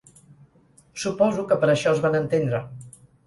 Suposo 1.03 1.45
que 1.51 1.59
per 1.65 1.69
això 1.73 1.93
es 1.97 2.01
van 2.07 2.19
entendre. 2.23 2.63